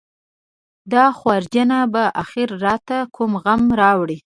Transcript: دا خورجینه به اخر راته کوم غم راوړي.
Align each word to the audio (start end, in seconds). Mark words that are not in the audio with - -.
دا 0.93 1.05
خورجینه 1.19 1.79
به 1.93 2.03
اخر 2.21 2.49
راته 2.63 2.97
کوم 3.15 3.31
غم 3.45 3.61
راوړي. 3.81 4.17